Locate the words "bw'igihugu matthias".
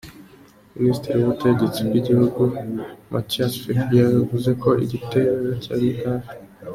1.87-3.53